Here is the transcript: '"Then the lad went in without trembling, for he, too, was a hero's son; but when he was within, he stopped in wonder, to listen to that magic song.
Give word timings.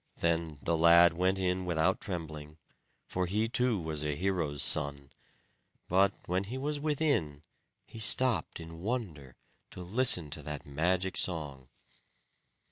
'"Then 0.22 0.58
the 0.60 0.76
lad 0.76 1.12
went 1.16 1.38
in 1.38 1.64
without 1.64 2.00
trembling, 2.00 2.58
for 3.06 3.26
he, 3.26 3.48
too, 3.48 3.78
was 3.80 4.02
a 4.02 4.16
hero's 4.16 4.60
son; 4.60 5.10
but 5.86 6.12
when 6.26 6.42
he 6.42 6.58
was 6.58 6.80
within, 6.80 7.44
he 7.86 8.00
stopped 8.00 8.58
in 8.58 8.80
wonder, 8.80 9.36
to 9.70 9.82
listen 9.82 10.30
to 10.30 10.42
that 10.42 10.66
magic 10.66 11.16
song. 11.16 11.68